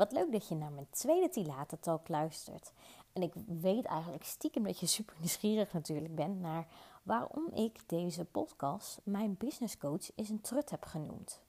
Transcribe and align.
Wat 0.00 0.12
leuk 0.12 0.32
dat 0.32 0.48
je 0.48 0.54
naar 0.54 0.72
mijn 0.72 0.90
tweede 0.90 1.28
Tilata 1.28 1.76
Talk 1.80 2.08
luistert. 2.08 2.72
En 3.12 3.22
ik 3.22 3.32
weet 3.46 3.84
eigenlijk 3.84 4.24
stiekem 4.24 4.62
dat 4.62 4.80
je 4.80 4.86
super 4.86 5.14
nieuwsgierig 5.18 5.72
natuurlijk 5.72 6.14
bent 6.14 6.40
naar 6.40 6.66
waarom 7.02 7.48
ik 7.54 7.88
deze 7.88 8.24
podcast 8.24 9.00
mijn 9.04 9.36
business 9.36 9.78
coach 9.78 10.14
is 10.14 10.28
een 10.28 10.40
trut 10.40 10.70
heb 10.70 10.84
genoemd. 10.84 11.40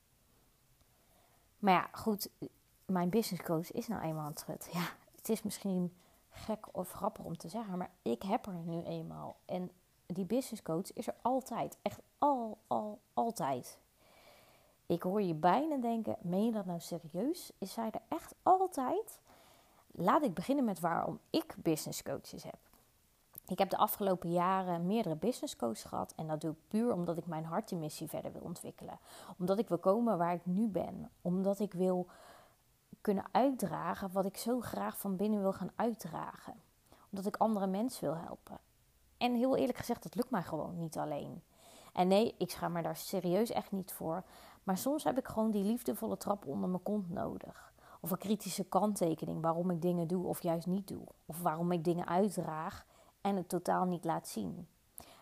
Maar 1.59 1.73
ja, 1.73 1.89
goed, 1.91 2.29
mijn 2.86 3.09
business 3.09 3.43
coach 3.43 3.71
is 3.71 3.87
nou 3.87 4.01
eenmaal 4.01 4.28
een 4.28 4.33
trut. 4.33 4.70
Ja, 4.71 4.86
het 5.15 5.29
is 5.29 5.42
misschien 5.42 5.93
gek 6.29 6.78
of 6.78 6.92
grappig 6.92 7.25
om 7.25 7.37
te 7.37 7.50
zeggen, 7.50 7.78
maar 7.78 7.92
ik 8.01 8.21
heb 8.23 8.45
er 8.45 8.54
nu 8.54 8.83
eenmaal. 8.83 9.36
En 9.45 9.71
die 10.06 10.25
business 10.25 10.61
coach 10.61 10.93
is 10.93 11.07
er 11.07 11.15
altijd, 11.21 11.78
echt 11.81 12.00
al, 12.18 12.57
al, 12.68 13.00
altijd. 13.14 13.78
Ik 14.91 15.04
hoor 15.04 15.21
je 15.21 15.33
bijna 15.33 15.77
denken: 15.77 16.15
meen 16.21 16.45
je 16.45 16.51
dat 16.51 16.65
nou 16.65 16.79
serieus? 16.79 17.51
Is 17.57 17.73
zij 17.73 17.89
er 17.91 18.01
echt 18.07 18.36
altijd? 18.43 19.19
Laat 19.91 20.23
ik 20.23 20.33
beginnen 20.33 20.65
met 20.65 20.79
waarom 20.79 21.19
ik 21.29 21.55
business 21.57 22.04
coaches 22.04 22.43
heb. 22.43 22.57
Ik 23.47 23.57
heb 23.57 23.69
de 23.69 23.77
afgelopen 23.77 24.31
jaren 24.31 24.86
meerdere 24.86 25.15
business 25.15 25.55
coaches 25.55 25.83
gehad. 25.83 26.14
En 26.15 26.27
dat 26.27 26.41
doe 26.41 26.51
ik 26.51 26.57
puur 26.67 26.93
omdat 26.93 27.17
ik 27.17 27.25
mijn 27.25 27.45
hartenmissie 27.45 28.07
verder 28.07 28.31
wil 28.31 28.41
ontwikkelen. 28.41 29.00
Omdat 29.37 29.59
ik 29.59 29.67
wil 29.67 29.77
komen 29.77 30.17
waar 30.17 30.33
ik 30.33 30.45
nu 30.45 30.67
ben. 30.67 31.09
Omdat 31.21 31.59
ik 31.59 31.73
wil 31.73 32.08
kunnen 33.02 33.25
uitdragen 33.31 34.11
wat 34.11 34.25
ik 34.25 34.38
zo 34.38 34.59
graag 34.59 34.97
van 34.97 35.16
binnen 35.16 35.42
wil 35.42 35.53
gaan 35.53 35.72
uitdragen. 35.76 36.53
Omdat 37.09 37.26
ik 37.26 37.38
andere 37.38 37.67
mensen 37.67 38.03
wil 38.03 38.17
helpen. 38.17 38.58
En 39.17 39.36
heel 39.36 39.58
eerlijk 39.58 39.78
gezegd, 39.78 40.03
dat 40.03 40.16
lukt 40.16 40.30
mij 40.30 40.44
gewoon 40.44 40.78
niet 40.78 40.98
alleen. 40.98 41.42
En 41.94 42.08
nee, 42.08 42.36
ik 42.38 42.52
schaam 42.52 42.72
me 42.72 42.81
daar 42.81 42.95
serieus 42.95 43.52
echt 43.52 43.72
niet 43.72 43.92
voor. 43.92 44.23
Maar 44.64 44.78
soms 44.78 45.04
heb 45.04 45.17
ik 45.17 45.28
gewoon 45.28 45.52
die 45.52 45.64
liefdevolle 45.64 46.17
trap 46.17 46.45
onder 46.45 46.70
mijn 46.70 46.84
kont 46.84 47.09
nodig. 47.09 47.73
Of 48.00 48.12
een 48.12 48.17
kritische 48.17 48.64
kanttekening 48.64 49.42
waarom 49.42 49.70
ik 49.70 49.81
dingen 49.81 50.08
doe 50.08 50.26
of 50.26 50.42
juist 50.42 50.67
niet 50.67 50.88
doe. 50.88 51.04
Of 51.26 51.42
waarom 51.42 51.72
ik 51.72 51.84
dingen 51.84 52.08
uitdraag 52.08 52.86
en 53.22 53.36
het 53.36 53.50
totaal 53.50 53.86
niet 53.86 54.06
laat 54.06 54.28
zien. 54.28 54.67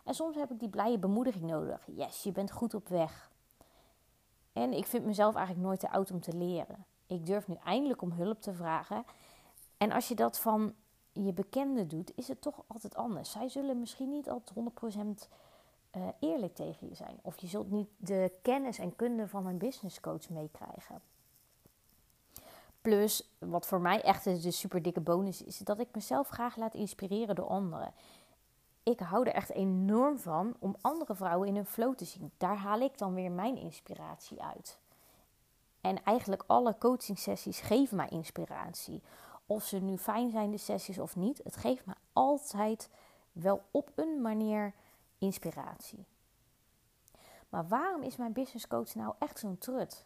En 0.04 0.14
soms 0.14 0.36
heb 0.36 0.52
ik 0.52 0.60
die 0.60 0.70
blije 0.70 0.98
bemoediging 0.98 1.44
nodig. 1.44 1.82
Yes, 1.86 2.24
je 2.24 2.32
bent 2.32 2.52
goed 2.52 2.74
op 2.74 2.88
weg. 2.88 3.32
En 4.54 4.74
ik 4.74 4.86
vind 4.86 5.06
mezelf 5.06 5.36
eigenlijk 5.36 5.68
nooit 5.68 5.80
te 5.80 5.92
oud 5.92 6.12
om 6.12 6.20
te 6.20 6.34
leren. 6.38 6.86
Ik 7.06 7.26
durf 7.26 7.48
nu 7.48 7.56
eindelijk 7.64 8.02
om 8.02 8.12
hulp 8.12 8.42
te 8.42 8.54
vragen. 8.54 9.04
En 9.78 9.92
als 9.92 10.08
je 10.08 10.16
dat 10.16 10.40
van 10.40 10.74
je 11.12 11.34
bekende 11.34 11.88
doet, 11.88 12.12
is 12.16 12.28
het 12.28 12.42
toch 12.42 12.64
altijd 12.68 12.96
anders. 12.96 13.32
Zij 13.32 13.50
zullen 13.50 13.80
misschien 13.80 14.10
niet 14.10 14.30
altijd 14.30 14.60
100% 15.26 15.30
uh, 15.98 16.08
eerlijk 16.20 16.56
tegen 16.56 16.88
je 16.90 16.96
zijn. 16.96 17.20
Of 17.22 17.40
je 17.40 17.48
zult 17.48 17.72
niet 17.72 17.90
de 17.98 18.32
kennis 18.42 18.80
en 18.80 18.96
kunde 18.96 19.28
van 19.28 19.46
een 19.46 19.58
business 19.58 20.00
coach 20.00 20.30
meekrijgen. 20.30 21.02
Plus, 22.82 23.30
wat 23.38 23.68
voor 23.68 23.82
mij 23.82 24.02
echt 24.02 24.24
de 24.24 24.52
super 24.52 24.82
dikke 24.82 25.00
bonus 25.02 25.44
is, 25.44 25.58
dat 25.58 25.80
ik 25.80 25.88
mezelf 25.94 26.30
graag 26.30 26.56
laat 26.56 26.74
inspireren 26.74 27.36
door 27.36 27.48
anderen. 27.48 27.94
Ik 28.84 29.00
hou 29.00 29.28
er 29.28 29.34
echt 29.34 29.50
enorm 29.50 30.20
van 30.20 30.56
om 30.60 30.76
andere 30.82 31.16
vrouwen 31.16 31.48
in 31.48 31.56
hun 31.56 31.66
flow 31.66 31.96
te 31.96 32.06
zien. 32.06 32.32
Daar 32.38 32.58
haal 32.58 32.80
ik 32.80 32.98
dan 32.98 33.14
weer 33.14 33.32
mijn 33.32 33.58
inspiratie 33.58 34.44
uit. 34.44 34.80
En 35.82 36.04
eigenlijk 36.04 36.44
alle 36.48 36.76
coaching 36.78 37.20
sessies 37.20 37.60
geven 37.60 37.98
mij 37.98 38.10
inspiratie. 38.10 39.02
Of 39.46 39.64
ze 39.64 39.80
nu 39.80 39.98
fijn 39.98 40.32
zijn, 40.32 40.52
de 40.52 40.58
sessies 40.58 41.00
of 41.00 41.16
niet. 41.16 41.42
Het 41.44 41.56
geeft 41.56 41.86
me 41.86 41.94
altijd 42.14 42.90
wel 43.32 43.62
op 43.72 43.92
een 43.96 44.22
manier 44.22 44.74
inspiratie. 45.20 46.06
Maar 47.50 47.68
waarom 47.68 48.04
is 48.04 48.16
mijn 48.16 48.34
business 48.34 48.68
coach 48.68 48.96
nou 48.96 49.14
echt 49.20 49.40
zo'n 49.40 49.58
trut? 49.58 50.06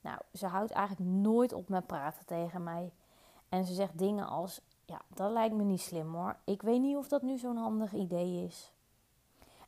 Nou, 0.00 0.18
ze 0.32 0.46
houdt 0.46 0.70
eigenlijk 0.70 1.10
nooit 1.10 1.52
op 1.52 1.68
met 1.68 1.86
praten 1.86 2.26
tegen 2.26 2.62
mij. 2.62 2.92
En 3.48 3.64
ze 3.64 3.74
zegt 3.74 3.98
dingen 3.98 4.26
als: 4.26 4.60
Ja, 4.84 5.00
dat 5.08 5.30
lijkt 5.30 5.54
me 5.54 5.62
niet 5.62 5.80
slim 5.80 6.14
hoor. 6.14 6.36
Ik 6.44 6.62
weet 6.62 6.80
niet 6.80 6.96
of 6.96 7.08
dat 7.08 7.22
nu 7.22 7.38
zo'n 7.38 7.56
handig 7.56 7.92
idee 7.92 8.44
is. 8.44 8.72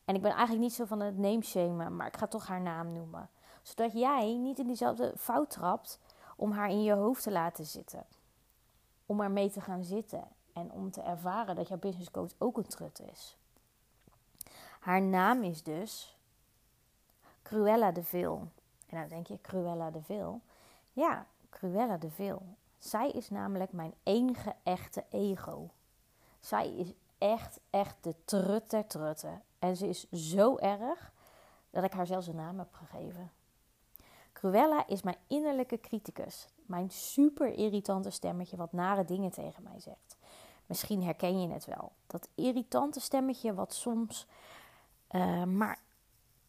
En 0.04 0.14
ik 0.14 0.22
ben 0.22 0.30
eigenlijk 0.30 0.60
niet 0.60 0.74
zo 0.74 0.84
van 0.84 1.00
het 1.00 1.18
nameshamen, 1.18 1.96
maar 1.96 2.06
ik 2.06 2.16
ga 2.16 2.26
toch 2.26 2.46
haar 2.46 2.60
naam 2.60 2.92
noemen. 2.92 3.30
Zodat 3.62 3.92
jij 3.92 4.36
niet 4.36 4.58
in 4.58 4.66
diezelfde 4.66 5.12
fout 5.16 5.50
trapt 5.50 6.00
om 6.36 6.52
haar 6.52 6.70
in 6.70 6.82
je 6.82 6.92
hoofd 6.92 7.22
te 7.22 7.30
laten 7.30 7.66
zitten. 7.66 8.06
Om 9.06 9.20
ermee 9.20 9.50
te 9.50 9.60
gaan 9.60 9.84
zitten 9.84 10.28
en 10.52 10.72
om 10.72 10.90
te 10.90 11.00
ervaren 11.00 11.56
dat 11.56 11.68
jouw 11.68 11.78
business 11.78 12.10
coach 12.10 12.30
ook 12.38 12.56
een 12.56 12.66
trut 12.66 13.00
is. 13.00 13.36
Haar 14.86 15.02
naam 15.02 15.42
is 15.42 15.62
dus 15.62 16.16
Cruella 17.42 17.92
de 17.92 18.02
Vil. 18.02 18.48
En 18.86 19.00
dan 19.00 19.08
denk 19.08 19.26
je, 19.26 19.40
Cruella 19.40 19.90
de 19.90 20.02
Vil? 20.02 20.40
Ja, 20.92 21.26
Cruella 21.50 21.96
de 21.96 22.10
Vil. 22.10 22.42
Zij 22.78 23.10
is 23.10 23.30
namelijk 23.30 23.72
mijn 23.72 23.94
enige 24.02 24.54
echte 24.62 25.04
ego. 25.10 25.70
Zij 26.40 26.74
is 26.76 26.92
echt, 27.18 27.60
echt 27.70 27.96
de 28.00 28.14
trutter 28.24 28.86
trutte. 28.86 29.40
En 29.58 29.76
ze 29.76 29.88
is 29.88 30.10
zo 30.10 30.56
erg 30.56 31.12
dat 31.70 31.84
ik 31.84 31.92
haar 31.92 32.06
zelfs 32.06 32.26
een 32.26 32.36
naam 32.36 32.58
heb 32.58 32.72
gegeven. 32.72 33.30
Cruella 34.32 34.86
is 34.86 35.02
mijn 35.02 35.18
innerlijke 35.26 35.80
criticus. 35.80 36.48
Mijn 36.66 36.90
super 36.90 37.52
irritante 37.52 38.10
stemmetje 38.10 38.56
wat 38.56 38.72
nare 38.72 39.04
dingen 39.04 39.30
tegen 39.30 39.62
mij 39.62 39.80
zegt. 39.80 40.16
Misschien 40.66 41.02
herken 41.02 41.40
je 41.40 41.48
het 41.48 41.64
wel. 41.64 41.92
Dat 42.06 42.28
irritante 42.34 43.00
stemmetje 43.00 43.54
wat 43.54 43.74
soms 43.74 44.26
uh, 45.10 45.44
maar 45.44 45.78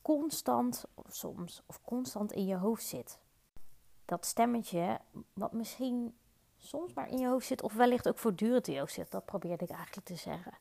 constant, 0.01 0.85
of 0.94 1.06
soms, 1.09 1.63
of 1.66 1.81
constant 1.81 2.31
in 2.31 2.45
je 2.45 2.56
hoofd 2.56 2.84
zit. 2.84 3.19
Dat 4.06 4.25
stemmetje, 4.25 5.00
wat 5.34 5.51
misschien 5.51 6.16
soms 6.57 6.94
maar 6.94 7.09
in 7.09 7.18
je 7.18 7.28
hoofd 7.28 7.47
zit, 7.47 7.62
of 7.62 7.73
wellicht 7.73 8.07
ook 8.07 8.18
voortdurend 8.18 8.68
in 8.68 8.73
je 8.73 8.79
hoofd 8.79 8.94
zit, 8.94 9.12
dat 9.12 9.25
probeerde 9.25 9.63
ik 9.63 9.72
eigenlijk 9.72 10.07
te 10.07 10.16
zeggen. 10.16 10.53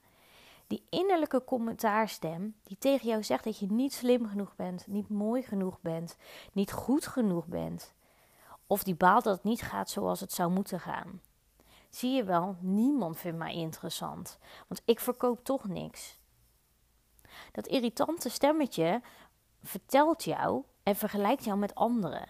Die 0.66 0.86
innerlijke 0.90 1.44
commentaarstem 1.44 2.54
die 2.62 2.78
tegen 2.78 3.08
jou 3.08 3.22
zegt 3.22 3.44
dat 3.44 3.58
je 3.58 3.66
niet 3.72 3.92
slim 3.92 4.28
genoeg 4.28 4.56
bent, 4.56 4.86
niet 4.86 5.08
mooi 5.08 5.42
genoeg 5.42 5.80
bent, 5.80 6.16
niet 6.52 6.72
goed 6.72 7.06
genoeg 7.06 7.46
bent. 7.46 7.94
Of 8.66 8.82
die 8.82 8.94
baalt 8.94 9.24
dat 9.24 9.34
het 9.34 9.44
niet 9.44 9.62
gaat 9.62 9.90
zoals 9.90 10.20
het 10.20 10.32
zou 10.32 10.50
moeten 10.50 10.80
gaan. 10.80 11.20
Zie 11.90 12.10
je 12.10 12.24
wel, 12.24 12.56
niemand 12.60 13.18
vindt 13.18 13.38
mij 13.38 13.54
interessant, 13.54 14.38
want 14.68 14.82
ik 14.84 15.00
verkoop 15.00 15.44
toch 15.44 15.68
niks. 15.68 16.18
Dat 17.56 17.66
irritante 17.66 18.28
stemmetje 18.28 19.00
vertelt 19.62 20.24
jou 20.24 20.62
en 20.82 20.96
vergelijkt 20.96 21.44
jou 21.44 21.58
met 21.58 21.74
anderen. 21.74 22.28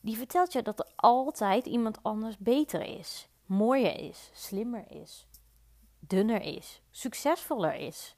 Die 0.00 0.16
vertelt 0.16 0.52
je 0.52 0.62
dat 0.62 0.78
er 0.78 0.86
altijd 0.96 1.66
iemand 1.66 2.02
anders 2.02 2.38
beter 2.38 2.98
is, 2.98 3.28
mooier 3.46 3.98
is, 3.98 4.30
slimmer 4.32 4.84
is, 4.88 5.26
dunner 5.98 6.42
is, 6.42 6.82
succesvoller 6.90 7.74
is. 7.74 8.16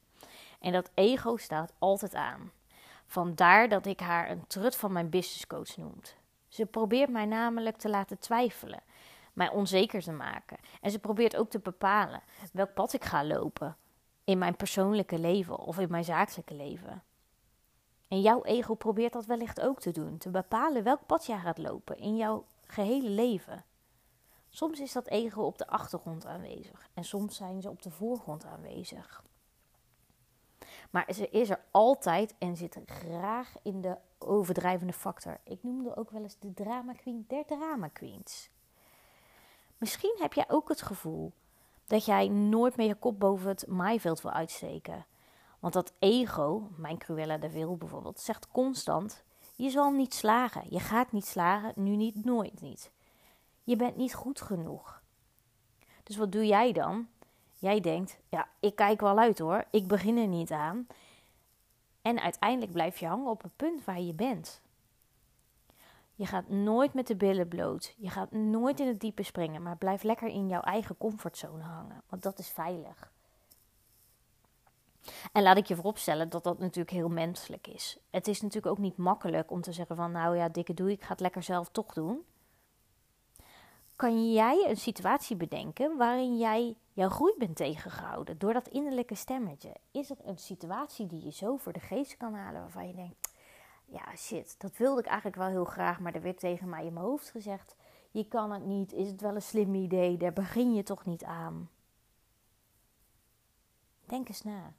En 0.60 0.72
dat 0.72 0.90
ego 0.94 1.36
staat 1.36 1.72
altijd 1.78 2.14
aan. 2.14 2.52
Vandaar 3.06 3.68
dat 3.68 3.86
ik 3.86 4.00
haar 4.00 4.30
een 4.30 4.46
trut 4.46 4.76
van 4.76 4.92
mijn 4.92 5.10
business 5.10 5.46
coach 5.46 5.76
noemt. 5.76 6.16
Ze 6.48 6.66
probeert 6.66 7.10
mij 7.10 7.24
namelijk 7.24 7.76
te 7.76 7.88
laten 7.88 8.18
twijfelen, 8.18 8.82
mij 9.32 9.50
onzeker 9.50 10.02
te 10.02 10.12
maken. 10.12 10.58
En 10.80 10.90
ze 10.90 10.98
probeert 10.98 11.36
ook 11.36 11.50
te 11.50 11.58
bepalen 11.58 12.22
welk 12.52 12.74
pad 12.74 12.92
ik 12.92 13.04
ga 13.04 13.24
lopen, 13.24 13.76
in 14.24 14.38
mijn 14.38 14.56
persoonlijke 14.56 15.18
leven 15.18 15.58
of 15.58 15.78
in 15.78 15.90
mijn 15.90 16.04
zakelijke 16.04 16.54
leven. 16.54 17.02
En 18.08 18.20
jouw 18.20 18.42
ego 18.42 18.74
probeert 18.74 19.12
dat 19.12 19.26
wellicht 19.26 19.60
ook 19.60 19.80
te 19.80 19.90
doen, 19.90 20.18
te 20.18 20.30
bepalen 20.30 20.82
welk 20.82 21.06
pad 21.06 21.26
jij 21.26 21.38
gaat 21.38 21.58
lopen 21.58 21.96
in 21.96 22.16
jouw 22.16 22.44
gehele 22.66 23.08
leven. 23.08 23.64
Soms 24.48 24.80
is 24.80 24.92
dat 24.92 25.06
ego 25.06 25.42
op 25.42 25.58
de 25.58 25.66
achtergrond 25.66 26.26
aanwezig 26.26 26.88
en 26.94 27.04
soms 27.04 27.36
zijn 27.36 27.62
ze 27.62 27.70
op 27.70 27.82
de 27.82 27.90
voorgrond 27.90 28.44
aanwezig. 28.44 29.24
Maar 30.90 31.12
ze 31.14 31.28
is 31.28 31.50
er 31.50 31.60
altijd 31.70 32.34
en 32.38 32.56
zit 32.56 32.78
graag 32.86 33.54
in 33.62 33.80
de 33.80 33.96
overdrijvende 34.18 34.92
factor. 34.92 35.40
Ik 35.44 35.62
noemde 35.62 35.96
ook 35.96 36.10
wel 36.10 36.22
eens 36.22 36.38
de 36.38 36.54
drama 36.54 36.92
queen 36.92 37.24
der 37.28 37.44
drama 37.44 37.88
queens. 37.88 38.50
Misschien 39.78 40.16
heb 40.18 40.32
jij 40.32 40.44
ook 40.48 40.68
het 40.68 40.82
gevoel 40.82 41.32
dat 41.90 42.04
jij 42.04 42.28
nooit 42.28 42.76
meer 42.76 42.86
je 42.86 42.94
kop 42.94 43.20
boven 43.20 43.48
het 43.48 43.66
maaiveld 43.66 44.20
wil 44.20 44.30
uitsteken. 44.30 45.06
Want 45.58 45.72
dat 45.72 45.92
ego, 45.98 46.68
mijn 46.76 46.98
Cruella 46.98 47.38
de 47.38 47.50
Vil 47.50 47.76
bijvoorbeeld, 47.76 48.20
zegt 48.20 48.48
constant: 48.48 49.24
je 49.56 49.70
zal 49.70 49.90
niet 49.90 50.14
slagen. 50.14 50.62
Je 50.68 50.80
gaat 50.80 51.12
niet 51.12 51.26
slagen, 51.26 51.72
nu 51.76 51.96
niet, 51.96 52.24
nooit 52.24 52.60
niet. 52.60 52.90
Je 53.64 53.76
bent 53.76 53.96
niet 53.96 54.14
goed 54.14 54.40
genoeg. 54.40 55.02
Dus 56.02 56.16
wat 56.16 56.32
doe 56.32 56.46
jij 56.46 56.72
dan? 56.72 57.08
Jij 57.58 57.80
denkt: 57.80 58.18
ja, 58.28 58.48
ik 58.60 58.76
kijk 58.76 59.00
wel 59.00 59.18
uit 59.18 59.38
hoor, 59.38 59.64
ik 59.70 59.86
begin 59.86 60.16
er 60.16 60.28
niet 60.28 60.50
aan. 60.50 60.86
En 62.02 62.20
uiteindelijk 62.20 62.72
blijf 62.72 62.98
je 62.98 63.06
hangen 63.06 63.30
op 63.30 63.42
het 63.42 63.56
punt 63.56 63.84
waar 63.84 64.00
je 64.00 64.14
bent. 64.14 64.60
Je 66.20 66.26
gaat 66.26 66.48
nooit 66.48 66.94
met 66.94 67.06
de 67.06 67.16
billen 67.16 67.48
bloot. 67.48 67.94
Je 67.98 68.10
gaat 68.10 68.32
nooit 68.32 68.80
in 68.80 68.86
het 68.86 69.00
diepe 69.00 69.22
springen, 69.22 69.62
maar 69.62 69.76
blijf 69.76 70.02
lekker 70.02 70.28
in 70.28 70.48
jouw 70.48 70.60
eigen 70.60 70.96
comfortzone 70.96 71.62
hangen, 71.62 72.02
want 72.08 72.22
dat 72.22 72.38
is 72.38 72.48
veilig. 72.48 73.12
En 75.32 75.42
laat 75.42 75.56
ik 75.56 75.66
je 75.66 75.74
vooropstellen 75.74 76.28
dat 76.28 76.44
dat 76.44 76.58
natuurlijk 76.58 76.90
heel 76.90 77.08
menselijk 77.08 77.66
is. 77.66 77.98
Het 78.10 78.28
is 78.28 78.40
natuurlijk 78.40 78.72
ook 78.72 78.78
niet 78.78 78.96
makkelijk 78.96 79.50
om 79.50 79.60
te 79.60 79.72
zeggen 79.72 79.96
van 79.96 80.12
nou 80.12 80.36
ja, 80.36 80.48
dikke 80.48 80.74
doe 80.74 80.90
ik 80.90 81.02
ga 81.02 81.08
het 81.08 81.20
lekker 81.20 81.42
zelf 81.42 81.68
toch 81.68 81.92
doen. 81.92 82.24
kan 83.96 84.32
jij 84.32 84.66
een 84.68 84.76
situatie 84.76 85.36
bedenken 85.36 85.96
waarin 85.96 86.38
jij 86.38 86.76
jouw 86.92 87.08
groei 87.08 87.34
bent 87.38 87.56
tegengehouden 87.56 88.38
door 88.38 88.52
dat 88.52 88.68
innerlijke 88.68 89.14
stemmetje? 89.14 89.72
Is 89.90 90.10
er 90.10 90.16
een 90.24 90.38
situatie 90.38 91.06
die 91.06 91.24
je 91.24 91.32
zo 91.32 91.56
voor 91.56 91.72
de 91.72 91.80
geest 91.80 92.16
kan 92.16 92.34
halen 92.34 92.60
waarvan 92.60 92.86
je 92.86 92.94
denkt: 92.94 93.29
ja, 93.90 94.16
shit, 94.16 94.54
dat 94.58 94.76
wilde 94.76 95.00
ik 95.00 95.06
eigenlijk 95.06 95.36
wel 95.36 95.48
heel 95.48 95.64
graag, 95.64 96.00
maar 96.00 96.14
er 96.14 96.22
werd 96.22 96.38
tegen 96.38 96.68
mij 96.68 96.86
in 96.86 96.92
mijn 96.92 97.06
hoofd 97.06 97.30
gezegd: 97.30 97.76
je 98.10 98.28
kan 98.28 98.52
het 98.52 98.64
niet, 98.64 98.92
is 98.92 99.08
het 99.08 99.20
wel 99.20 99.34
een 99.34 99.42
slim 99.42 99.74
idee, 99.74 100.16
daar 100.16 100.32
begin 100.32 100.74
je 100.74 100.82
toch 100.82 101.04
niet 101.04 101.24
aan. 101.24 101.70
Denk 104.04 104.28
eens 104.28 104.42
na. 104.42 104.72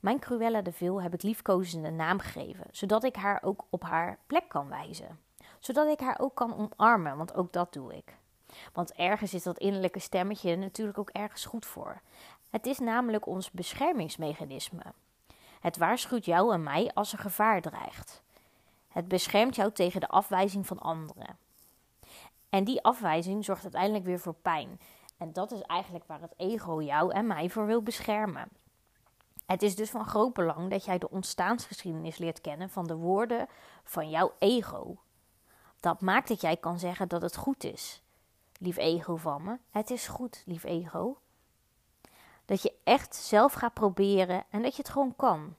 Mijn 0.00 0.18
Cruella 0.18 0.62
de 0.62 0.72
Vil 0.72 1.02
heb 1.02 1.14
ik 1.14 1.22
liefkozende 1.22 1.90
naam 1.90 2.18
gegeven, 2.18 2.66
zodat 2.70 3.04
ik 3.04 3.16
haar 3.16 3.42
ook 3.42 3.64
op 3.70 3.82
haar 3.82 4.18
plek 4.26 4.48
kan 4.48 4.68
wijzen. 4.68 5.20
Zodat 5.58 5.88
ik 5.88 6.00
haar 6.00 6.18
ook 6.18 6.34
kan 6.34 6.54
omarmen, 6.56 7.16
want 7.16 7.34
ook 7.34 7.52
dat 7.52 7.72
doe 7.72 7.96
ik. 7.96 8.16
Want 8.72 8.92
ergens 8.92 9.34
is 9.34 9.42
dat 9.42 9.58
innerlijke 9.58 9.98
stemmetje 9.98 10.56
natuurlijk 10.56 10.98
ook 10.98 11.10
ergens 11.10 11.44
goed 11.44 11.66
voor. 11.66 12.00
Het 12.50 12.66
is 12.66 12.78
namelijk 12.78 13.26
ons 13.26 13.50
beschermingsmechanisme. 13.50 14.82
Het 15.60 15.76
waarschuwt 15.76 16.24
jou 16.24 16.52
en 16.52 16.62
mij 16.62 16.90
als 16.94 17.12
er 17.12 17.18
gevaar 17.18 17.60
dreigt. 17.60 18.22
Het 18.88 19.08
beschermt 19.08 19.56
jou 19.56 19.72
tegen 19.72 20.00
de 20.00 20.08
afwijzing 20.08 20.66
van 20.66 20.78
anderen. 20.78 21.38
En 22.48 22.64
die 22.64 22.82
afwijzing 22.82 23.44
zorgt 23.44 23.62
uiteindelijk 23.62 24.04
weer 24.04 24.18
voor 24.18 24.34
pijn. 24.34 24.80
En 25.16 25.32
dat 25.32 25.52
is 25.52 25.62
eigenlijk 25.62 26.04
waar 26.06 26.20
het 26.20 26.34
ego 26.36 26.82
jou 26.82 27.12
en 27.12 27.26
mij 27.26 27.50
voor 27.50 27.66
wil 27.66 27.82
beschermen. 27.82 28.48
Het 29.46 29.62
is 29.62 29.76
dus 29.76 29.90
van 29.90 30.04
groot 30.04 30.32
belang 30.32 30.70
dat 30.70 30.84
jij 30.84 30.98
de 30.98 31.10
ontstaansgeschiedenis 31.10 32.18
leert 32.18 32.40
kennen 32.40 32.70
van 32.70 32.86
de 32.86 32.94
woorden 32.94 33.48
van 33.84 34.10
jouw 34.10 34.32
ego. 34.38 34.96
Dat 35.80 36.00
maakt 36.00 36.28
dat 36.28 36.40
jij 36.40 36.56
kan 36.56 36.78
zeggen 36.78 37.08
dat 37.08 37.22
het 37.22 37.36
goed 37.36 37.64
is. 37.64 38.02
Lief 38.58 38.76
ego 38.76 39.16
van 39.16 39.42
me, 39.42 39.58
het 39.70 39.90
is 39.90 40.08
goed, 40.08 40.42
lief 40.46 40.64
ego. 40.64 41.18
Dat 42.50 42.62
je 42.62 42.72
echt 42.84 43.14
zelf 43.14 43.52
gaat 43.52 43.74
proberen 43.74 44.44
en 44.48 44.62
dat 44.62 44.76
je 44.76 44.82
het 44.82 44.90
gewoon 44.90 45.16
kan. 45.16 45.56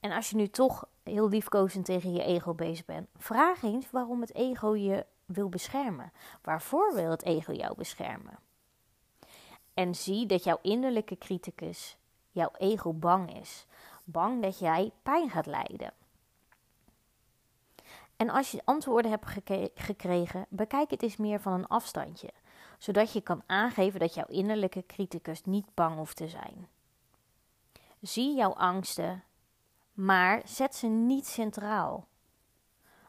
En 0.00 0.12
als 0.12 0.30
je 0.30 0.36
nu 0.36 0.48
toch 0.48 0.88
heel 1.02 1.28
liefkozend 1.28 1.84
tegen 1.84 2.12
je 2.12 2.22
ego 2.22 2.54
bezig 2.54 2.84
bent, 2.84 3.08
vraag 3.16 3.62
eens 3.62 3.90
waarom 3.90 4.20
het 4.20 4.34
ego 4.34 4.76
je 4.76 5.06
wil 5.24 5.48
beschermen. 5.48 6.12
Waarvoor 6.42 6.94
wil 6.94 7.10
het 7.10 7.22
ego 7.22 7.52
jou 7.52 7.74
beschermen? 7.76 8.38
En 9.74 9.94
zie 9.94 10.26
dat 10.26 10.44
jouw 10.44 10.58
innerlijke 10.62 11.18
criticus, 11.18 11.96
jouw 12.30 12.50
ego, 12.58 12.92
bang 12.92 13.40
is. 13.40 13.66
Bang 14.04 14.42
dat 14.42 14.58
jij 14.58 14.92
pijn 15.02 15.30
gaat 15.30 15.46
lijden. 15.46 15.92
En 18.16 18.30
als 18.30 18.50
je 18.50 18.62
antwoorden 18.64 19.10
hebt 19.10 19.26
gekregen, 19.74 20.46
bekijk 20.48 20.90
het 20.90 21.02
eens 21.02 21.16
meer 21.16 21.40
van 21.40 21.52
een 21.52 21.68
afstandje, 21.68 22.30
zodat 22.80 23.12
je 23.12 23.20
kan 23.20 23.42
aangeven 23.46 24.00
dat 24.00 24.14
jouw 24.14 24.26
innerlijke 24.26 24.86
criticus 24.86 25.44
niet 25.44 25.74
bang 25.74 25.96
hoeft 25.96 26.16
te 26.16 26.28
zijn. 26.28 26.68
Zie 28.00 28.36
jouw 28.36 28.54
angsten, 28.54 29.24
maar 29.92 30.42
zet 30.44 30.74
ze 30.74 30.86
niet 30.86 31.26
centraal. 31.26 32.06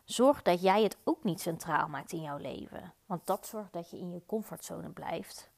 Zorg 0.03 0.41
dat 0.41 0.61
jij 0.61 0.83
het 0.83 0.97
ook 1.03 1.23
niet 1.23 1.41
centraal 1.41 1.87
maakt 1.87 2.11
in 2.11 2.21
jouw 2.21 2.37
leven, 2.37 2.93
want 3.05 3.25
dat 3.27 3.47
zorgt 3.47 3.73
dat 3.73 3.89
je 3.89 3.97
in 3.97 4.13
je 4.13 4.21
comfortzone 4.25 4.89
blijft. 4.89 5.49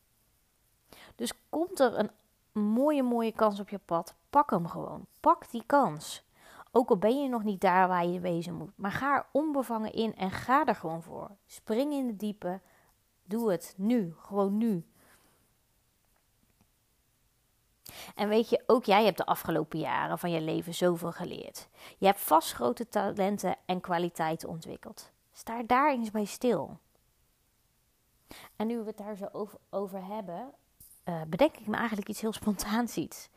Dus 1.15 1.33
komt 1.49 1.79
er 1.79 1.99
een 1.99 2.11
mooie, 2.51 3.03
mooie 3.03 3.31
kans 3.31 3.59
op 3.59 3.69
je 3.69 3.79
pad, 3.85 4.15
pak 4.29 4.49
hem 4.49 4.67
gewoon. 4.67 5.05
Pak 5.19 5.51
die 5.51 5.63
kans. 5.65 6.23
Ook 6.71 6.89
al 6.89 6.97
ben 6.97 7.21
je 7.21 7.29
nog 7.29 7.43
niet 7.43 7.61
daar 7.61 7.87
waar 7.87 8.05
je 8.05 8.19
wezen 8.19 8.53
moet. 8.53 8.71
Maar 8.75 8.91
ga 8.91 9.15
er 9.15 9.25
onbevangen 9.31 9.93
in 9.93 10.15
en 10.15 10.31
ga 10.31 10.65
er 10.65 10.75
gewoon 10.75 11.01
voor. 11.01 11.29
Spring 11.45 11.93
in 11.93 12.07
de 12.07 12.15
diepe. 12.15 12.59
Doe 13.23 13.51
het 13.51 13.73
nu. 13.77 14.13
Gewoon 14.17 14.57
nu. 14.57 14.85
En 18.15 18.29
weet 18.29 18.49
je, 18.49 18.63
ook 18.65 18.85
jij 18.85 19.05
hebt 19.05 19.17
de 19.17 19.25
afgelopen 19.25 19.79
jaren 19.79 20.19
van 20.19 20.31
je 20.31 20.41
leven 20.41 20.73
zoveel 20.73 21.11
geleerd. 21.11 21.67
Je 21.97 22.05
hebt 22.05 22.19
vast 22.19 22.53
grote 22.53 22.87
talenten 22.87 23.55
en 23.65 23.81
kwaliteiten 23.81 24.49
ontwikkeld. 24.49 25.11
Sta 25.31 25.63
daar 25.63 25.91
eens 25.91 26.11
bij 26.11 26.25
stil. 26.25 26.79
En 28.55 28.67
nu 28.67 28.77
we 28.77 28.85
het 28.85 28.97
daar 28.97 29.15
zo 29.15 29.49
over, 29.69 30.05
hebben, 30.05 30.53
uh, 31.05 31.21
bedenk 31.27 31.57
ik 31.57 31.67
me 31.67 31.75
eigenlijk 31.75 32.09
iets 32.09 32.21
heel 32.21 32.33
spontaans 32.33 32.95
iets. 32.95 33.29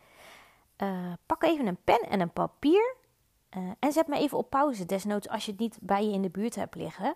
Uh, 0.82 1.12
pak 1.26 1.42
even 1.42 1.66
een 1.66 1.82
pen 1.84 2.00
en 2.00 2.20
een 2.20 2.32
papier 2.32 2.96
uh, 3.56 3.70
en 3.78 3.92
zet 3.92 4.06
me 4.06 4.16
even 4.16 4.38
op 4.38 4.50
pauze, 4.50 4.86
desnoods 4.86 5.28
als 5.28 5.44
je 5.44 5.50
het 5.50 5.60
niet 5.60 5.78
bij 5.80 6.04
je 6.04 6.12
in 6.12 6.22
de 6.22 6.30
buurt 6.30 6.54
hebt 6.54 6.74
liggen. 6.74 7.14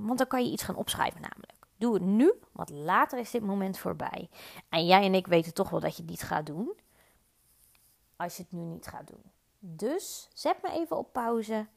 want 0.00 0.18
dan 0.18 0.26
kan 0.26 0.44
je 0.44 0.50
iets 0.50 0.62
gaan 0.62 0.76
opschrijven 0.76 1.20
namelijk. 1.20 1.59
Doe 1.80 1.94
het 1.94 2.02
nu, 2.02 2.34
want 2.52 2.70
later 2.70 3.18
is 3.18 3.30
dit 3.30 3.42
moment 3.42 3.78
voorbij. 3.78 4.30
En 4.68 4.86
jij 4.86 5.04
en 5.04 5.14
ik 5.14 5.26
weten 5.26 5.54
toch 5.54 5.70
wel 5.70 5.80
dat 5.80 5.96
je 5.96 6.02
het 6.02 6.10
niet 6.10 6.22
gaat 6.22 6.46
doen. 6.46 6.78
Als 8.16 8.36
je 8.36 8.42
het 8.42 8.52
nu 8.52 8.60
niet 8.60 8.86
gaat 8.86 9.06
doen. 9.06 9.22
Dus 9.58 10.28
zet 10.32 10.62
me 10.62 10.70
even 10.70 10.96
op 10.96 11.12
pauze 11.12 11.68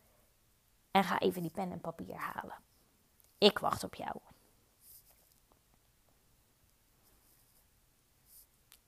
en 0.91 1.03
ga 1.03 1.19
even 1.19 1.41
die 1.41 1.51
pen 1.51 1.71
en 1.71 1.81
papier 1.81 2.15
halen. 2.15 2.57
Ik 3.37 3.59
wacht 3.59 3.83
op 3.83 3.95
jou. 3.95 4.15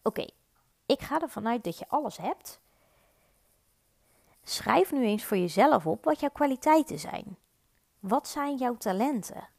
Oké, 0.02 0.26
ik 0.86 1.02
ga 1.02 1.22
ervan 1.22 1.48
uit 1.48 1.64
dat 1.64 1.78
je 1.78 1.88
alles 1.88 2.18
hebt. 2.18 2.60
Schrijf 4.44 4.92
nu 4.92 5.06
eens 5.06 5.24
voor 5.24 5.38
jezelf 5.38 5.88
op 5.88 6.04
wat 6.04 6.20
jouw 6.20 6.30
kwaliteiten 6.30 7.00
zijn. 7.00 7.38
Wat 8.00 8.28
zijn 8.28 8.58
jouw 8.58 8.78
talenten? 8.78 9.54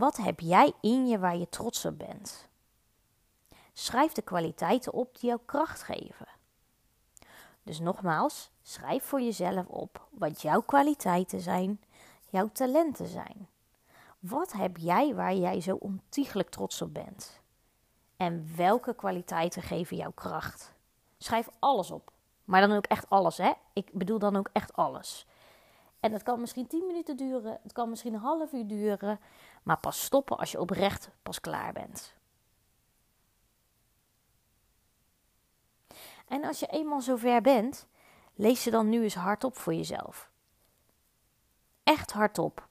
Wat 0.00 0.16
heb 0.16 0.40
jij 0.40 0.72
in 0.80 1.06
je 1.06 1.18
waar 1.18 1.36
je 1.36 1.48
trots 1.48 1.84
op 1.84 1.98
bent? 1.98 2.48
Schrijf 3.72 4.12
de 4.12 4.22
kwaliteiten 4.22 4.92
op 4.92 5.18
die 5.18 5.28
jou 5.28 5.40
kracht 5.46 5.82
geven. 5.82 6.26
Dus 7.62 7.80
nogmaals, 7.80 8.50
schrijf 8.62 9.04
voor 9.04 9.20
jezelf 9.20 9.66
op 9.66 10.06
wat 10.10 10.42
jouw 10.42 10.60
kwaliteiten 10.60 11.40
zijn, 11.40 11.80
jouw 12.30 12.48
talenten 12.52 13.06
zijn. 13.06 13.48
Wat 14.18 14.52
heb 14.52 14.76
jij 14.76 15.14
waar 15.14 15.34
jij 15.34 15.60
zo 15.60 15.76
ontiegelijk 15.76 16.50
trots 16.50 16.82
op 16.82 16.94
bent? 16.94 17.40
En 18.16 18.56
welke 18.56 18.94
kwaliteiten 18.94 19.62
geven 19.62 19.96
jouw 19.96 20.12
kracht? 20.12 20.72
Schrijf 21.18 21.48
alles 21.58 21.90
op. 21.90 22.12
Maar 22.44 22.60
dan 22.60 22.76
ook 22.76 22.86
echt 22.86 23.10
alles, 23.10 23.36
hè? 23.36 23.52
Ik 23.72 23.92
bedoel 23.92 24.18
dan 24.18 24.36
ook 24.36 24.48
echt 24.52 24.72
alles. 24.72 25.26
En 26.00 26.12
het 26.12 26.22
kan 26.22 26.40
misschien 26.40 26.66
10 26.66 26.86
minuten 26.86 27.16
duren, 27.16 27.58
het 27.62 27.72
kan 27.72 27.88
misschien 27.88 28.14
een 28.14 28.20
half 28.20 28.52
uur 28.52 28.66
duren, 28.66 29.20
maar 29.62 29.78
pas 29.78 30.04
stoppen 30.04 30.38
als 30.38 30.50
je 30.50 30.60
oprecht 30.60 31.10
pas 31.22 31.40
klaar 31.40 31.72
bent. 31.72 32.14
En 36.26 36.44
als 36.44 36.60
je 36.60 36.66
eenmaal 36.66 37.00
zover 37.00 37.40
bent, 37.40 37.86
lees 38.34 38.62
ze 38.62 38.70
dan 38.70 38.88
nu 38.88 39.02
eens 39.02 39.14
hardop 39.14 39.56
voor 39.56 39.74
jezelf. 39.74 40.30
Echt 41.82 42.12
hardop. 42.12 42.68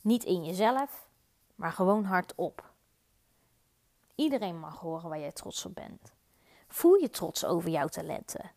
Niet 0.00 0.24
in 0.24 0.44
jezelf, 0.44 1.08
maar 1.54 1.72
gewoon 1.72 2.04
hardop. 2.04 2.70
Iedereen 4.14 4.58
mag 4.58 4.78
horen 4.78 5.08
waar 5.08 5.18
jij 5.18 5.32
trots 5.32 5.66
op 5.66 5.74
bent. 5.74 6.12
Voel 6.68 6.94
je 6.94 7.10
trots 7.10 7.44
over 7.44 7.70
jouw 7.70 7.88
talenten. 7.88 8.50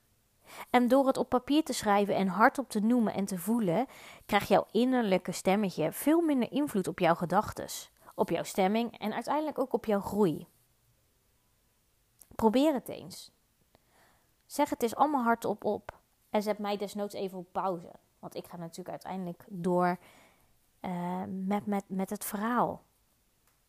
En 0.70 0.88
door 0.88 1.08
het 1.08 1.18
op 1.18 1.30
papier 1.30 1.64
te 1.64 1.74
schrijven 1.74 2.16
en 2.16 2.28
hardop 2.28 2.70
te 2.70 2.80
noemen 2.80 3.14
en 3.14 3.26
te 3.26 3.38
voelen, 3.38 3.86
krijgt 4.26 4.48
jouw 4.48 4.66
innerlijke 4.72 5.32
stemmetje 5.32 5.92
veel 5.92 6.22
minder 6.22 6.52
invloed 6.52 6.88
op 6.88 7.00
jouw 7.00 7.16
gedachten, 7.16 7.68
op 8.16 8.30
jouw 8.30 8.44
stemming 8.44 8.98
en 9.00 9.14
uiteindelijk 9.14 9.60
ook 9.60 9.74
op 9.74 9.86
jouw 9.86 10.02
groei. 10.02 10.48
Probeer 12.36 12.74
het 12.74 12.90
eens. 12.90 13.32
Zeg 14.46 14.70
het 14.70 14.84
is 14.84 14.96
allemaal 14.96 15.24
hardop 15.24 15.64
op 15.64 16.00
en 16.30 16.44
zet 16.44 16.58
mij 16.58 16.78
desnoods 16.78 17.14
even 17.14 17.38
op 17.38 17.48
pauze. 17.52 17.92
Want 18.20 18.36
ik 18.36 18.48
ga 18.48 18.58
natuurlijk 18.58 18.90
uiteindelijk 18.90 19.46
door 19.50 19.98
uh, 20.82 21.24
met, 21.28 21.66
met, 21.66 21.84
met 21.88 22.10
het 22.10 22.26
verhaal. 22.26 22.84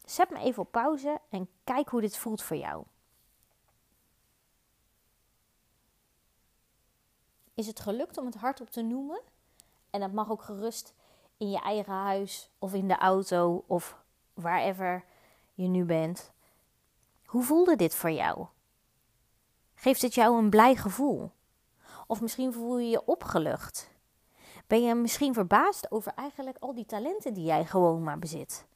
Zet 0.05 0.31
me 0.31 0.39
even 0.39 0.63
op 0.63 0.71
pauze 0.71 1.21
en 1.29 1.49
kijk 1.65 1.89
hoe 1.89 2.01
dit 2.01 2.17
voelt 2.17 2.43
voor 2.43 2.57
jou. 2.57 2.85
Is 7.57 7.67
het 7.67 7.81
gelukt 7.81 8.19
om 8.19 8.27
het 8.27 8.35
hardop 8.35 8.71
te 8.71 8.83
noemen? 8.83 9.21
En 9.91 10.01
dat 10.01 10.13
mag 10.13 10.31
ook 10.31 10.43
gerust 10.43 10.95
in 11.37 11.51
je 11.51 11.61
eigen 11.61 11.93
huis 11.93 12.51
of 12.59 12.75
in 12.75 12.89
de 12.89 12.97
auto 12.97 13.65
of 13.67 14.03
wherever 14.35 15.05
je 15.55 15.67
nu 15.67 15.85
bent. 15.85 16.33
Hoe 17.25 17.43
voelde 17.43 17.77
dit 17.77 17.95
voor 17.95 18.11
jou? 18.11 18.47
Geeft 19.75 20.03
het 20.03 20.15
jou 20.15 20.39
een 20.39 20.51
blij 20.51 20.77
gevoel? 20.77 21.31
Of 22.07 22.21
misschien 22.21 22.53
voel 22.53 22.79
je 22.79 22.89
je 22.89 23.07
opgelucht? 23.07 23.91
Ben 24.67 24.83
je 24.83 24.95
misschien 24.95 25.35
verbaasd 25.35 25.91
over 25.91 26.13
eigenlijk 26.15 26.59
al 26.59 26.75
die 26.75 26.87
talenten 26.87 27.35
die 27.35 27.45
jij 27.45 27.65
gewoon 27.65 28.03
maar 28.03 28.19
bezit? 28.19 28.67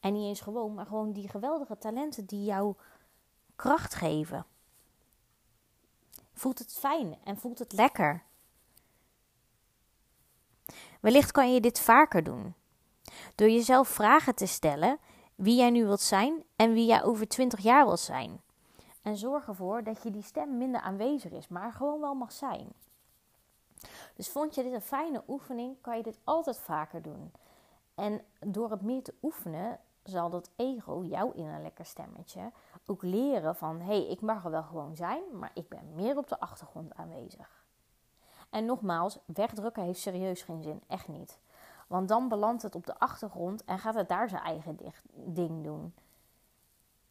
En 0.00 0.12
niet 0.12 0.28
eens 0.28 0.40
gewoon, 0.40 0.74
maar 0.74 0.86
gewoon 0.86 1.12
die 1.12 1.28
geweldige 1.28 1.78
talenten 1.78 2.26
die 2.26 2.44
jou 2.44 2.74
kracht 3.56 3.94
geven. 3.94 4.46
Voelt 6.40 6.58
het 6.58 6.72
fijn 6.72 7.18
en 7.24 7.36
voelt 7.36 7.58
het 7.58 7.72
lekker? 7.72 8.22
Wellicht 11.00 11.32
kan 11.32 11.52
je 11.52 11.60
dit 11.60 11.80
vaker 11.80 12.22
doen. 12.22 12.54
Door 13.34 13.48
jezelf 13.48 13.88
vragen 13.88 14.34
te 14.34 14.46
stellen 14.46 14.98
wie 15.34 15.56
jij 15.56 15.70
nu 15.70 15.84
wilt 15.84 16.00
zijn 16.00 16.44
en 16.56 16.72
wie 16.72 16.86
jij 16.86 17.02
over 17.02 17.28
20 17.28 17.60
jaar 17.60 17.86
wilt 17.86 18.00
zijn. 18.00 18.40
En 19.02 19.16
zorg 19.16 19.48
ervoor 19.48 19.82
dat 19.82 20.02
je 20.02 20.10
die 20.10 20.22
stem 20.22 20.58
minder 20.58 20.80
aanwezig 20.80 21.32
is, 21.32 21.48
maar 21.48 21.72
gewoon 21.72 22.00
wel 22.00 22.14
mag 22.14 22.32
zijn. 22.32 22.72
Dus 24.14 24.28
vond 24.28 24.54
je 24.54 24.62
dit 24.62 24.72
een 24.72 24.80
fijne 24.80 25.22
oefening, 25.28 25.76
kan 25.80 25.96
je 25.96 26.02
dit 26.02 26.18
altijd 26.24 26.58
vaker 26.58 27.02
doen. 27.02 27.32
En 27.94 28.24
door 28.38 28.70
het 28.70 28.82
meer 28.82 29.02
te 29.02 29.14
oefenen, 29.22 29.80
zal 30.02 30.30
dat 30.30 30.50
ego, 30.56 31.04
jouw 31.04 31.32
innerlijke 31.32 31.84
stemmetje, 31.84 32.52
ook 32.86 33.02
leren 33.02 33.56
van 33.56 33.80
hé, 33.80 33.84
hey, 33.84 34.06
ik 34.06 34.20
mag 34.20 34.44
er 34.44 34.50
wel 34.50 34.62
gewoon 34.62 34.96
zijn, 34.96 35.22
maar 35.32 35.50
ik 35.54 35.68
ben 35.68 35.94
meer 35.94 36.16
op 36.16 36.28
de 36.28 36.40
achtergrond 36.40 36.94
aanwezig. 36.94 37.64
En 38.50 38.64
nogmaals, 38.64 39.18
wegdrukken 39.24 39.82
heeft 39.82 40.00
serieus 40.00 40.42
geen 40.42 40.62
zin, 40.62 40.82
echt 40.86 41.08
niet. 41.08 41.38
Want 41.86 42.08
dan 42.08 42.28
belandt 42.28 42.62
het 42.62 42.74
op 42.74 42.86
de 42.86 42.98
achtergrond 42.98 43.64
en 43.64 43.78
gaat 43.78 43.94
het 43.94 44.08
daar 44.08 44.28
zijn 44.28 44.42
eigen 44.42 44.78
ding 45.12 45.64
doen. 45.64 45.94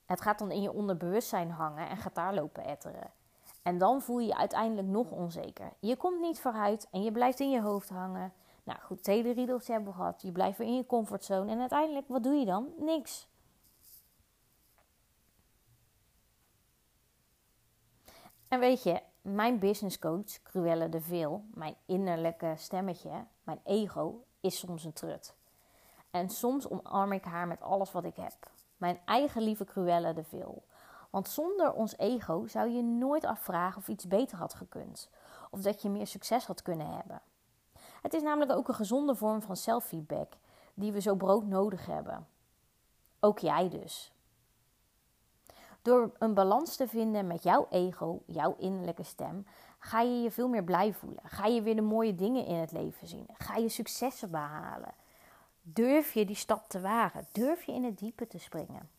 Het 0.06 0.22
gaat 0.22 0.40
dan 0.40 0.52
in 0.52 0.62
je 0.62 0.74
onderbewustzijn 0.74 1.52
hangen 1.52 1.90
en 1.90 1.98
gaat 1.98 2.16
daar 2.16 2.34
lopen 2.34 2.64
etteren. 2.66 3.12
En 3.64 3.78
dan 3.78 4.02
voel 4.02 4.20
je 4.20 4.28
je 4.28 4.38
uiteindelijk 4.38 4.88
nog 4.88 5.12
onzeker. 5.12 5.74
Je 5.80 5.96
komt 5.96 6.22
niet 6.22 6.40
vooruit 6.40 6.88
en 6.92 7.04
je 7.04 7.12
blijft 7.12 7.40
in 7.40 7.50
je 7.50 7.62
hoofd 7.62 7.90
hangen. 7.90 8.34
Nou 8.70 8.82
goed, 8.82 8.98
het 8.98 9.06
hele 9.06 9.32
riedeltje 9.32 9.72
hebben 9.72 9.92
we 9.92 9.98
gehad. 9.98 10.22
Je 10.22 10.32
blijft 10.32 10.58
weer 10.58 10.68
in 10.68 10.76
je 10.76 10.86
comfortzone. 10.86 11.52
En 11.52 11.60
uiteindelijk, 11.60 12.08
wat 12.08 12.24
doe 12.24 12.34
je 12.34 12.46
dan? 12.46 12.74
Niks. 12.78 13.28
En 18.48 18.60
weet 18.60 18.84
je, 18.84 19.02
mijn 19.22 19.60
business 19.60 20.00
coach, 20.00 20.42
Cruelle 20.44 20.90
de 20.90 21.02
Veel, 21.02 21.44
mijn 21.54 21.76
innerlijke 21.86 22.54
stemmetje, 22.58 23.26
mijn 23.44 23.60
ego, 23.64 24.24
is 24.40 24.60
soms 24.60 24.84
een 24.84 24.94
trut. 24.94 25.36
En 26.12 26.30
soms 26.30 26.70
omarm 26.70 27.12
ik 27.12 27.24
haar 27.24 27.48
met 27.48 27.62
alles 27.62 27.92
wat 27.92 28.04
ik 28.04 28.16
heb. 28.16 28.52
Mijn 28.78 29.00
eigen 29.06 29.42
lieve 29.42 29.66
Cruelle 29.66 30.14
de 30.14 30.24
Veel. 30.24 30.64
Want 31.10 31.28
zonder 31.28 31.74
ons 31.74 31.98
ego 31.98 32.48
zou 32.48 32.70
je 32.70 32.84
nooit 32.84 33.26
afvragen 33.26 33.78
of 33.78 33.88
iets 33.88 34.08
beter 34.08 34.38
had 34.38 34.54
gekund. 34.54 35.10
Of 35.50 35.62
dat 35.62 35.82
je 35.82 35.90
meer 35.90 36.08
succes 36.08 36.46
had 36.46 36.62
kunnen 36.62 36.96
hebben. 36.96 37.22
Het 38.02 38.14
is 38.14 38.22
namelijk 38.22 38.52
ook 38.52 38.68
een 38.68 38.74
gezonde 38.74 39.16
vorm 39.16 39.42
van 39.42 39.56
self-feedback 39.56 40.34
die 40.74 40.92
we 40.92 41.02
zo 41.02 41.16
broodnodig 41.16 41.86
hebben. 41.86 42.28
Ook 43.20 43.40
jij 43.40 43.70
dus. 43.70 44.12
Door 45.82 46.12
een 46.18 46.34
balans 46.34 46.76
te 46.76 46.88
vinden 46.88 47.28
met 47.28 47.44
jouw 47.44 47.68
ego, 47.70 48.22
jouw 48.26 48.56
innerlijke 48.58 49.04
stem, 49.04 49.46
ga 49.80 50.02
je 50.02 50.22
je 50.22 50.32
veel 50.32 50.48
meer 50.48 50.64
blij 50.64 50.94
voelen. 50.94 51.24
Ga 51.24 51.46
je 51.46 51.62
weer 51.62 51.76
de 51.76 51.82
mooie 51.82 52.16
dingen 52.16 52.46
in 52.46 52.56
het 52.56 52.72
leven 52.72 53.08
zien. 53.08 53.28
Ga 53.34 53.56
je 53.56 53.70
successen 53.70 54.32
behalen. 54.32 54.94
Durf 55.62 56.14
je 56.14 56.26
die 56.26 56.36
stap 56.36 56.70
te 56.70 56.82
wagen. 56.82 57.28
Durf 57.32 57.64
je 57.64 57.72
in 57.72 57.84
het 57.84 57.98
diepe 57.98 58.28
te 58.28 58.40
springen. 58.40 58.90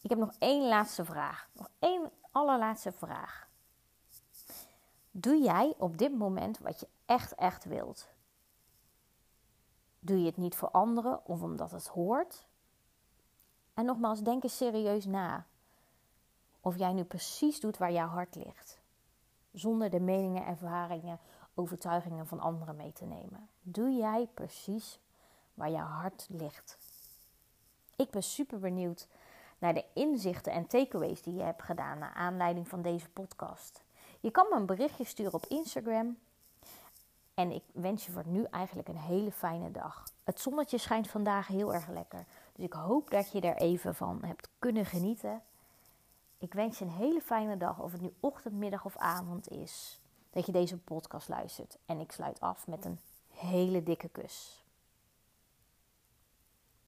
Ik 0.00 0.10
heb 0.10 0.18
nog 0.18 0.34
één 0.38 0.68
laatste 0.68 1.04
vraag. 1.04 1.48
Nog 1.52 1.68
één 1.78 2.10
allerlaatste 2.30 2.92
vraag. 2.92 3.48
Doe 5.10 5.36
jij 5.42 5.74
op 5.78 5.98
dit 5.98 6.18
moment 6.18 6.58
wat 6.58 6.80
je 6.80 6.86
echt, 7.12 7.34
echt 7.34 7.64
wilt? 7.64 8.08
Doe 9.98 10.20
je 10.20 10.26
het 10.26 10.36
niet 10.36 10.56
voor 10.56 10.70
anderen 10.70 11.26
of 11.26 11.42
omdat 11.42 11.70
het 11.70 11.86
hoort? 11.86 12.46
En 13.74 13.84
nogmaals, 13.84 14.22
denk 14.22 14.42
eens 14.42 14.56
serieus 14.56 15.04
na. 15.04 15.46
Of 16.60 16.78
jij 16.78 16.92
nu 16.92 17.04
precies 17.04 17.60
doet 17.60 17.78
waar 17.78 17.92
jouw 17.92 18.08
hart 18.08 18.34
ligt. 18.34 18.80
Zonder 19.52 19.90
de 19.90 20.00
meningen, 20.00 20.46
ervaringen, 20.46 21.18
overtuigingen 21.54 22.26
van 22.26 22.40
anderen 22.40 22.76
mee 22.76 22.92
te 22.92 23.04
nemen. 23.04 23.48
Doe 23.62 23.90
jij 23.90 24.28
precies 24.34 25.00
waar 25.54 25.70
jouw 25.70 25.86
hart 25.86 26.26
ligt? 26.30 26.78
Ik 27.96 28.10
ben 28.10 28.22
super 28.22 28.58
benieuwd 28.58 29.08
naar 29.58 29.74
de 29.74 29.84
inzichten 29.94 30.52
en 30.52 30.66
takeaways 30.66 31.22
die 31.22 31.34
je 31.34 31.42
hebt 31.42 31.62
gedaan 31.62 31.98
naar 31.98 32.14
aanleiding 32.14 32.68
van 32.68 32.82
deze 32.82 33.08
podcast. 33.08 33.84
Je 34.20 34.30
kan 34.30 34.46
me 34.50 34.56
een 34.56 34.66
berichtje 34.66 35.04
sturen 35.04 35.34
op 35.34 35.46
Instagram. 35.46 36.16
En 37.34 37.50
ik 37.50 37.62
wens 37.72 38.06
je 38.06 38.12
voor 38.12 38.26
nu 38.26 38.44
eigenlijk 38.44 38.88
een 38.88 38.96
hele 38.96 39.32
fijne 39.32 39.70
dag. 39.70 40.04
Het 40.24 40.40
zonnetje 40.40 40.78
schijnt 40.78 41.08
vandaag 41.08 41.46
heel 41.46 41.74
erg 41.74 41.88
lekker. 41.88 42.26
Dus 42.52 42.64
ik 42.64 42.72
hoop 42.72 43.10
dat 43.10 43.32
je 43.32 43.40
er 43.40 43.56
even 43.56 43.94
van 43.94 44.24
hebt 44.24 44.48
kunnen 44.58 44.86
genieten. 44.86 45.42
Ik 46.38 46.54
wens 46.54 46.78
je 46.78 46.84
een 46.84 46.90
hele 46.90 47.20
fijne 47.20 47.56
dag, 47.56 47.78
of 47.78 47.92
het 47.92 48.00
nu 48.00 48.14
ochtend, 48.20 48.54
middag 48.54 48.84
of 48.84 48.96
avond 48.96 49.48
is, 49.48 50.00
dat 50.30 50.46
je 50.46 50.52
deze 50.52 50.78
podcast 50.78 51.28
luistert. 51.28 51.78
En 51.86 52.00
ik 52.00 52.12
sluit 52.12 52.40
af 52.40 52.66
met 52.66 52.84
een 52.84 52.98
hele 53.28 53.82
dikke 53.82 54.08
kus. 54.08 54.61